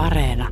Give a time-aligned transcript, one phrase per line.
[0.00, 0.48] Areena.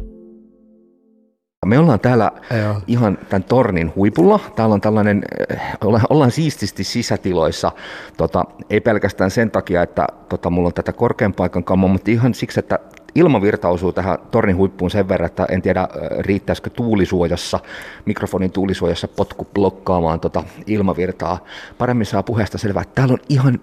[1.66, 2.30] Me ollaan täällä
[2.62, 2.80] Joo.
[2.86, 4.40] ihan tämän tornin huipulla.
[4.56, 7.72] Täällä on tällainen, eh, olla- ollaan siististi sisätiloissa,
[8.16, 12.34] tota, ei pelkästään sen takia, että tota, mulla on tätä korkean paikan kammo, mutta ihan
[12.34, 12.78] siksi, että
[13.14, 17.60] ilmavirta osuu tähän tornin huippuun sen verran, että en tiedä eh, riittäisikö tuulisuojassa,
[18.04, 21.38] mikrofonin tuulisuojassa potku blokkaamaan tota ilmavirtaa.
[21.78, 23.60] Paremmin saa puheesta selvää, että täällä on ihan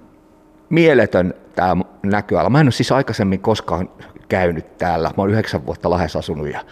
[0.69, 2.49] mieletön tämä näköala.
[2.49, 3.89] Mä en ole siis aikaisemmin koskaan
[4.29, 5.07] käynyt täällä.
[5.07, 6.65] Mä oon yhdeksän vuotta Lahdessa asunut ja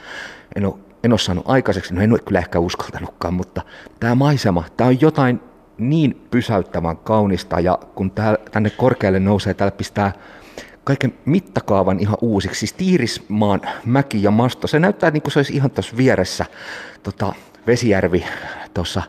[0.56, 3.62] en ole, en ole saanut aikaiseksi, no en ole kyllä ehkä uskaltanutkaan, mutta
[4.00, 5.40] tämä maisema, tämä on jotain
[5.78, 10.14] niin pysäyttävän kaunista ja kun tää, tänne korkealle nousee, täällä pistää
[10.84, 12.60] kaiken mittakaavan ihan uusiksi.
[12.60, 16.46] Siis Tiirismaan mäki ja masto, se näyttää niin kuin se olisi ihan tuossa vieressä.
[17.04, 17.34] Tota,
[17.68, 18.26] Vesijärvi,
[18.74, 19.02] tuossa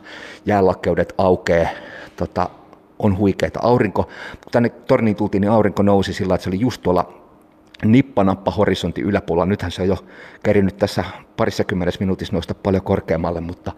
[0.47, 1.69] jäälakkeudet aukeaa,
[2.17, 2.51] tota,
[2.99, 3.61] on huikeita.
[3.63, 4.09] Aurinko,
[4.53, 7.24] tänne torniin tultiin, niin aurinko nousi sillä, että se oli just tuolla
[7.93, 9.47] nippanappa horisontin yläpuolella.
[9.47, 9.97] Nythän se on jo
[10.43, 11.05] kerinyt tässä
[11.37, 13.73] parissa kymmenessä minuutissa nousta paljon korkeammalle, mutta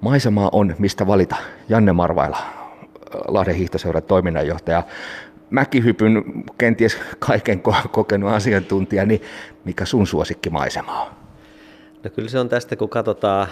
[0.00, 1.36] maisemaa on mistä valita.
[1.68, 2.38] Janne Marvaila,
[3.28, 4.82] Lahden hiihtoseuran toiminnanjohtaja,
[5.50, 6.24] mäkihypyn
[6.58, 9.22] kenties kaiken ko- kokenut asiantuntija, niin
[9.64, 11.12] mikä sun suosikkimaisema on?
[12.04, 13.46] No kyllä se on tästä, kun katsotaan,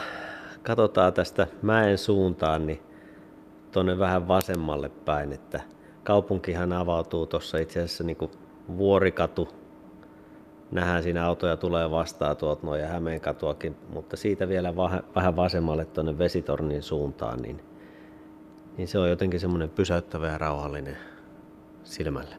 [0.62, 2.80] katsotaan tästä mäen suuntaan, niin
[3.72, 5.60] tuonne vähän vasemmalle päin, että
[6.04, 8.30] kaupunkihan avautuu tuossa itse asiassa niin kuin
[8.76, 9.59] vuorikatu.
[10.70, 15.84] Nähdään siinä autoja tulee vastaan tuolta noin ja Hämeenkatuakin, mutta siitä vielä vähän, vähän vasemmalle
[15.84, 17.60] tuonne vesitornin suuntaan, niin,
[18.76, 20.96] niin se on jotenkin semmoinen pysäyttävä ja rauhallinen
[21.84, 22.34] silmälle.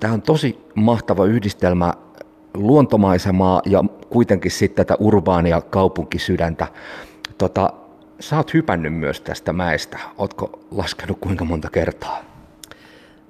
[0.00, 1.92] Tämä on tosi mahtava yhdistelmä
[2.54, 6.66] luontomaisemaa ja kuitenkin sitten tätä urbaania kaupunkisydäntä.
[7.38, 7.70] Tota,
[8.20, 9.98] sä oot hypännyt myös tästä mäestä.
[10.18, 12.33] Ootko laskenut kuinka monta kertaa?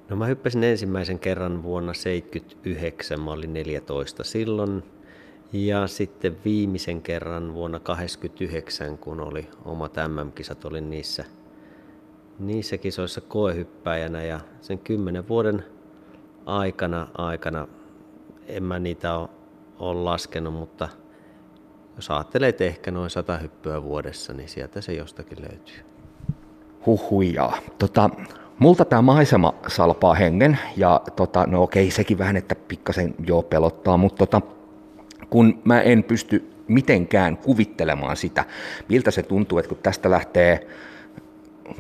[0.09, 4.83] No mä hyppäsin ensimmäisen kerran vuonna 79, mä olin 14 silloin.
[5.53, 11.25] Ja sitten viimeisen kerran vuonna 89, kun oli omat MM-kisat, olin niissä,
[12.39, 14.23] niissä kisoissa koehyppäjänä.
[14.23, 15.65] Ja sen kymmenen vuoden
[16.47, 17.69] aikana, aikana
[18.47, 19.19] en mä niitä
[19.79, 20.89] ole, laskenut, mutta
[21.97, 25.85] jos ajattelee, että ehkä noin 100 hyppyä vuodessa, niin sieltä se jostakin löytyy.
[26.87, 27.59] Huhujaa.
[27.79, 28.11] Tota,
[28.59, 33.97] multa tämä maisema salpaa hengen ja tota, no okei, sekin vähän, että pikkasen joo pelottaa,
[33.97, 34.41] mutta tota,
[35.31, 38.45] kun mä en pysty mitenkään kuvittelemaan sitä,
[38.89, 40.67] miltä se tuntuu, että kun tästä lähtee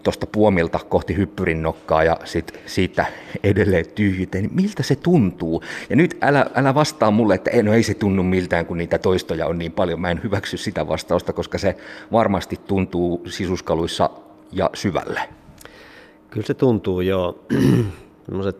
[0.02, 3.06] tuosta puomilta kohti hyppyrin nokkaa ja sit siitä
[3.42, 5.62] edelleen tyhjyyteen, niin miltä se tuntuu?
[5.90, 8.98] Ja nyt älä, älä vastaa mulle, että ei, no ei se tunnu miltään, kun niitä
[8.98, 10.00] toistoja on niin paljon.
[10.00, 11.76] Mä en hyväksy sitä vastausta, koska se
[12.12, 14.10] varmasti tuntuu sisuskaluissa
[14.52, 15.20] ja syvälle.
[16.34, 17.44] Kyllä se tuntuu jo.
[18.26, 18.56] Sellaiset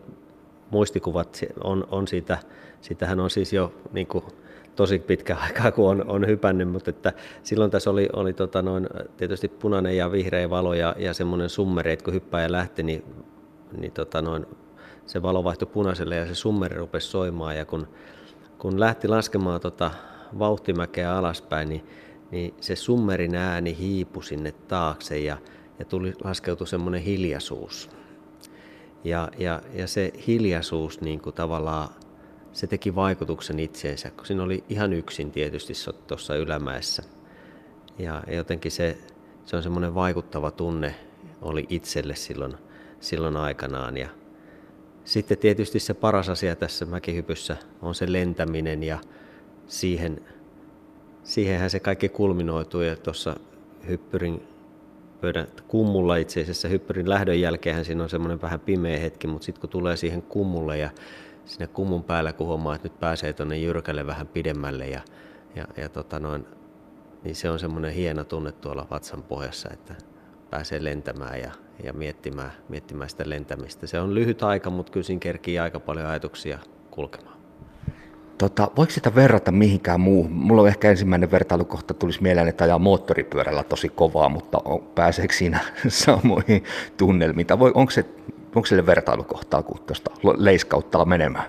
[0.69, 2.37] muistikuvat on, on siitä,
[2.81, 4.23] sitähän on siis jo niin kuin,
[4.75, 8.87] tosi pitkä aikaa, kun on, on hypännyt, mutta että silloin tässä oli, oli tota noin,
[9.17, 13.03] tietysti punainen ja vihreä valo ja, ja semmoinen summeri, että kun hyppäjä lähti, niin,
[13.77, 14.45] niin tota noin,
[15.05, 17.87] se valo vaihtui punaiselle ja se summeri rupesi soimaan ja kun,
[18.57, 19.91] kun lähti laskemaan tota
[20.39, 21.85] vauhtimäkeä alaspäin, niin,
[22.31, 25.37] niin se summerin ääni hiipui sinne taakse ja,
[25.79, 27.89] ja tuli laskeutui semmoinen hiljaisuus.
[29.03, 31.89] Ja, ja, ja se hiljaisuus niin kuin tavallaan
[32.53, 35.73] se teki vaikutuksen itseensä, kun siinä oli ihan yksin tietysti
[36.07, 37.03] tuossa ylämäessä.
[37.99, 38.97] Ja jotenkin se,
[39.45, 40.95] se on semmoinen vaikuttava tunne
[41.41, 42.53] oli itselle silloin,
[42.99, 43.97] silloin aikanaan.
[43.97, 44.09] Ja
[45.05, 48.99] sitten tietysti se paras asia tässä mäkihypyssä on se lentäminen ja
[49.67, 50.21] siihen,
[51.23, 53.39] siihenhän se kaikki kulminoituu ja tuossa
[53.87, 54.54] hyppyrin
[55.25, 59.61] pöydän kummulla itse asiassa hyppyrin lähdön jälkeen siinä on semmoinen vähän pimeä hetki, mutta sitten
[59.61, 60.89] kun tulee siihen kummulle ja
[61.45, 65.01] sinne kummun päällä, kun huomaa, että nyt pääsee tuonne jyrkälle vähän pidemmälle ja,
[65.55, 66.45] ja, ja tota noin,
[67.23, 69.95] niin se on semmoinen hieno tunne tuolla vatsan pohjassa, että
[70.49, 71.51] pääsee lentämään ja,
[71.83, 73.87] ja miettimään, miettimään sitä lentämistä.
[73.87, 76.59] Se on lyhyt aika, mutta kyllä siinä kerkii aika paljon ajatuksia
[76.91, 77.34] kulkemaan.
[78.37, 80.31] Tota, voiko sitä verrata mihinkään muuhun?
[80.31, 85.33] Mulla on ehkä ensimmäinen vertailukohta tulisi mieleen, että ajaa moottoripyörällä tosi kovaa, mutta on, pääseekö
[85.33, 86.63] siinä samoihin
[86.97, 87.47] tunnelmiin?
[87.59, 88.05] Voi, onko, se,
[88.55, 91.45] onko sille vertailukohtaa, kun tuosta leiskauttaa menemään?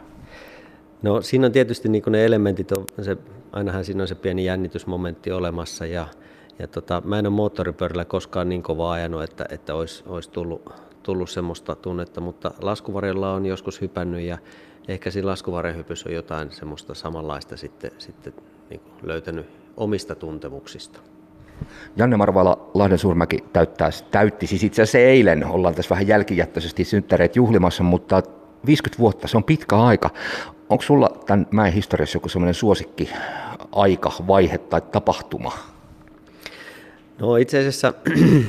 [1.03, 3.17] No siinä on tietysti niin ne elementit, on se,
[3.53, 6.07] ainahan siinä on se pieni jännitysmomentti olemassa ja,
[6.59, 10.73] ja tota, mä en ole moottoripyörällä koskaan niin kovaa ajanut, että, että olisi, olisi tullut,
[11.03, 14.39] tullut semmoista tunnetta, mutta laskuvarjolla on joskus hypännyt ja
[14.89, 18.33] ehkä siinä laskuvarjohypyssä on jotain semmoista samanlaista sitten, sitten
[18.71, 19.47] niin löytänyt
[19.77, 21.01] omista tuntemuksista.
[21.97, 27.37] Janne Marvala Lahden Suurmäki täyttää, täytti siis itse asiassa eilen, ollaan tässä vähän jälkijättöisesti synttäreet
[27.37, 28.23] juhlimassa, mutta
[28.67, 30.11] 50 vuotta, se on pitkä aika.
[30.69, 33.11] Onko sulla tämän mäen historiassa joku semmoinen suosikki
[33.73, 35.53] aika, vaihe tai tapahtuma?
[37.19, 37.95] No itse asiassa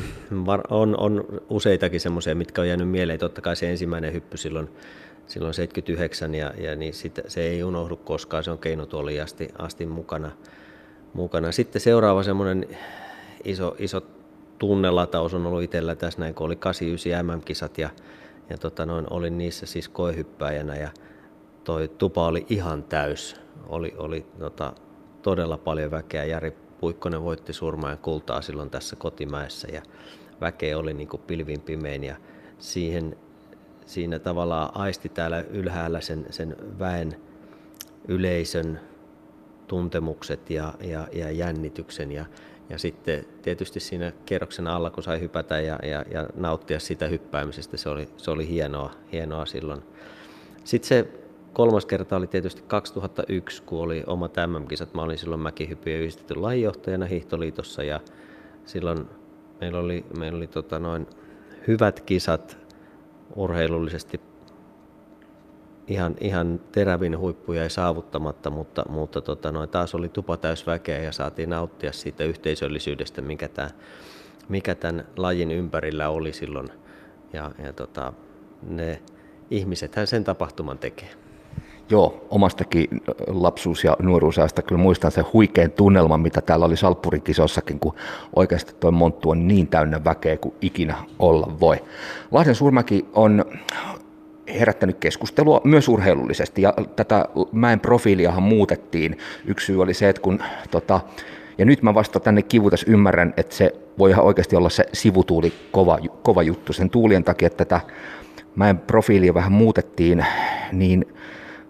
[0.69, 3.19] on, on useitakin semmoisia, mitkä on jäänyt mieleen.
[3.19, 4.69] Totta kai se ensimmäinen hyppy silloin,
[5.27, 9.85] silloin 79 ja, ja niin sit, se ei unohdu koskaan, se on keinotuoli asti, asti
[9.85, 10.31] mukana,
[11.13, 11.51] mukana.
[11.51, 12.67] Sitten seuraava semmoinen
[13.43, 14.01] iso, iso
[14.59, 17.89] tunnelataus on ollut itsellä tässä näin, kun oli 89 MM-kisat ja,
[18.49, 20.89] ja tota noin, olin niissä siis koehyppääjänä ja
[21.63, 23.35] toi tupa oli ihan täys.
[23.67, 24.73] Oli, oli tota,
[25.21, 26.25] todella paljon väkeä.
[26.25, 29.81] Jari Puikkonen voitti surmaa kultaa silloin tässä kotimäessä ja
[30.41, 32.15] väkeä oli niin kuin pilvin pimein ja
[32.59, 33.17] siihen,
[33.87, 37.15] siinä tavallaan aisti täällä ylhäällä sen, sen väen
[38.07, 38.79] yleisön
[39.67, 42.25] tuntemukset ja, ja, ja jännityksen ja,
[42.69, 47.77] ja sitten tietysti siinä kierroksen alla, kun sai hypätä ja, ja, ja nauttia sitä hyppäämisestä,
[47.77, 49.81] se oli, se oli hienoa, hienoa silloin.
[50.63, 51.07] Sitten se
[51.53, 54.93] kolmas kerta oli tietysti 2001, kun oli oma MM-kisat.
[54.93, 57.99] Mä olin silloin mäkihyppyjen yhdistetty lajinjohtajana Hiihtoliitossa ja
[58.65, 59.05] silloin
[59.61, 61.07] meillä oli, meillä oli tota noin
[61.67, 62.66] hyvät kisat
[63.35, 64.21] urheilullisesti
[65.87, 70.99] ihan, ihan terävin huippu jäi saavuttamatta, mutta, mutta tota noin, taas oli tupa täys väkeä
[70.99, 73.69] ja saatiin nauttia siitä yhteisöllisyydestä, mikä, tämä,
[74.49, 76.69] mikä tämän lajin ympärillä oli silloin.
[77.33, 78.13] Ja, ja tota,
[78.61, 79.01] ne
[79.51, 81.26] ihmisethän sen tapahtuman tekee.
[81.89, 82.87] Joo, omastakin
[83.27, 87.93] lapsuus- ja nuoruusajasta kyllä muistan sen huikean tunnelman, mitä täällä oli Salppurin kisossakin, kun
[88.35, 91.77] oikeasti tuo monttu on niin täynnä väkeä kuin ikinä olla voi.
[92.31, 93.45] Lahden Suurmäki on
[94.59, 99.17] herättänyt keskustelua myös urheilullisesti, ja tätä mäen profiiliahan muutettiin.
[99.45, 100.39] Yksi syy oli se, että kun
[100.71, 100.99] tota,
[101.57, 105.53] ja nyt mä vasta tänne kivutas ymmärrän, että se voi ihan oikeasti olla se sivutuuli
[105.71, 106.73] kova, kova juttu.
[106.73, 107.81] Sen tuulien takia että tätä
[108.55, 110.25] mäen profiilia vähän muutettiin,
[110.71, 111.05] niin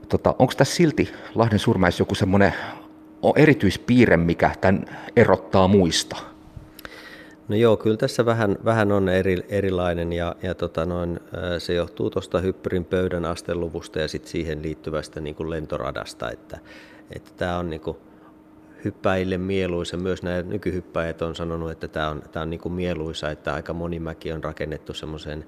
[0.09, 2.53] tota, onko tässä silti Lahden surmäis joku semmoinen
[3.35, 6.17] erityispiirre, mikä tämän erottaa muista?
[7.47, 11.19] No joo, kyllä tässä vähän, vähän on eri, erilainen ja, ja tota noin,
[11.57, 16.59] se johtuu tuosta hyppyrin pöydän asteluvusta ja sit siihen liittyvästä niin kuin lentoradasta, että,
[17.15, 17.97] että tämä on niin kuin
[18.85, 19.97] hyppäjille mieluisa.
[19.97, 23.73] Myös nämä nykyhyppäjät on sanonut, että tämä on, tämä on niin kuin mieluisa, että aika
[23.73, 25.45] moni mäki on rakennettu semmoiseen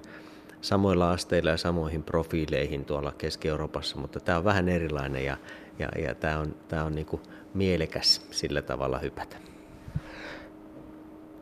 [0.60, 5.36] samoilla asteilla ja samoihin profiileihin tuolla Keski-Euroopassa, mutta tämä on vähän erilainen ja,
[5.78, 7.22] ja, ja tämä on, tämä on niin kuin
[7.54, 9.36] mielekäs sillä tavalla hypätä.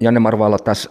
[0.00, 0.91] Janne Marvalla tässä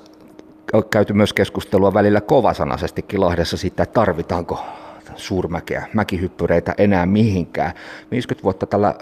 [0.73, 4.65] on käyty myös keskustelua välillä kovasanaisestikin Lahdessa siitä, että tarvitaanko
[5.15, 7.73] suurmäkeä, mäkihyppyreitä enää mihinkään.
[8.11, 8.95] 50 vuotta tällä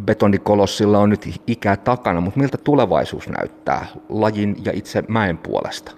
[0.00, 5.92] betonikolossilla on nyt ikää takana, mutta miltä tulevaisuus näyttää lajin ja itse mäen puolesta?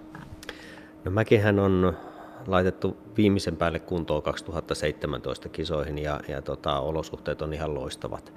[1.04, 1.96] No mäkihän on
[2.46, 8.32] laitettu viimeisen päälle kuntoon 2017 kisoihin ja, ja tota, olosuhteet on ihan loistavat.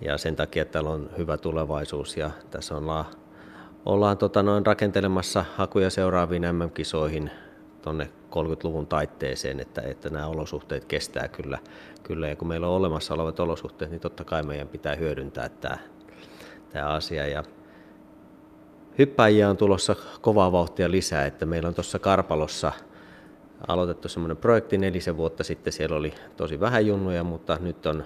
[0.00, 3.04] Ja sen takia täällä on hyvä tulevaisuus ja tässä ollaan,
[3.86, 7.30] ollaan tota, noin rakentelemassa hakuja seuraaviin MM-kisoihin
[7.82, 11.58] tuonne 30-luvun taitteeseen, että, että nämä olosuhteet kestää kyllä,
[12.02, 12.28] kyllä.
[12.28, 15.78] Ja kun meillä on olemassa olevat olosuhteet, niin totta kai meidän pitää hyödyntää tämä,
[16.72, 17.26] tämä asia.
[17.26, 17.42] Ja
[18.98, 22.72] hyppäjiä on tulossa kovaa vauhtia lisää, että meillä on tuossa Karpalossa–
[23.68, 25.72] aloitettu semmoinen projekti nelisen vuotta sitten.
[25.72, 28.04] Siellä oli tosi vähän junnuja, mutta nyt on,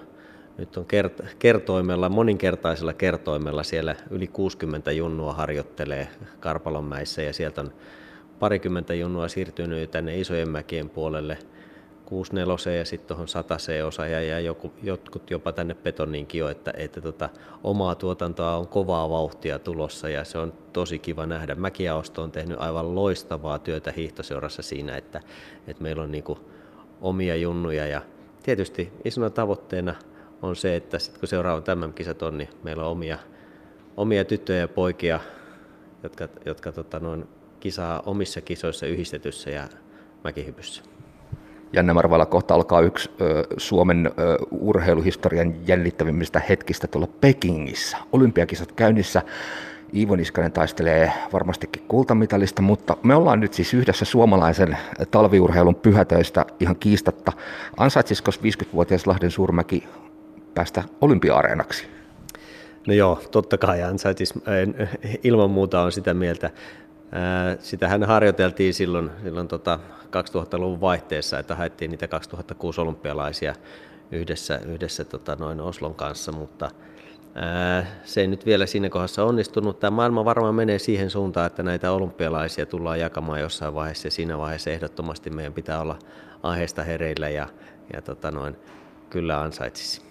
[0.57, 6.07] nyt on kert- kertoimella, moninkertaisella kertoimella siellä yli 60 junnua harjoittelee
[6.39, 7.73] Karpalonmäissä ja sieltä on
[8.39, 11.37] parikymmentä junnua siirtynyt tänne isojen mäkien puolelle–
[12.09, 16.73] 64 ja sitten tuohon 100 osa ja, ja joku, jotkut jopa tänne betoniinkin jo, että,
[16.77, 17.29] että tota,
[17.63, 21.55] omaa tuotantoa on kovaa vauhtia tulossa ja se on tosi kiva nähdä.
[21.55, 25.21] Mäkiaosto on tehnyt aivan loistavaa työtä hiihtoseurassa siinä, että,
[25.67, 26.39] että meillä on niinku
[27.01, 28.01] omia junnuja ja
[28.43, 29.95] tietysti isona tavoitteena
[30.41, 33.17] on se, että sit kun seuraava tämän kisat on, niin meillä on omia,
[33.97, 35.19] omia tyttöjä ja poikia,
[36.03, 37.27] jotka, jotka tota, noin,
[37.59, 39.67] kisaa omissa kisoissa yhdistetyssä ja
[40.23, 40.98] mäkihypyssä.
[41.73, 47.97] Janne Marvala kohta alkaa yksi ö, Suomen ö, urheiluhistorian jännittävimmistä hetkistä tuolla Pekingissä.
[48.11, 49.21] Olympiakisat käynnissä.
[49.93, 54.77] Iivo Niskanen taistelee varmastikin kultamitalista, mutta me ollaan nyt siis yhdessä suomalaisen
[55.11, 57.31] talviurheilun pyhätöistä ihan kiistatta.
[57.77, 59.87] Ansaitsisiko 50-vuotias Lahden Suurmäki
[60.55, 61.87] päästä olympia-areenaksi?
[62.87, 64.33] No joo, totta kai ansaitsis.
[65.23, 66.49] Ilman muuta on sitä mieltä.
[67.59, 73.55] Sitähän harjoiteltiin silloin, silloin tota 2000-luvun vaihteessa, että haettiin niitä 2006 olympialaisia
[74.11, 76.71] yhdessä, yhdessä tota noin Oslon kanssa, mutta
[77.35, 79.79] ää, se ei nyt vielä siinä kohdassa onnistunut.
[79.79, 84.37] Tämä maailma varmaan menee siihen suuntaan, että näitä olympialaisia tullaan jakamaan jossain vaiheessa ja siinä
[84.37, 85.99] vaiheessa ehdottomasti meidän pitää olla
[86.43, 87.47] aiheesta hereillä ja,
[87.93, 88.55] ja tota noin,
[89.09, 90.08] kyllä ansaitsisi.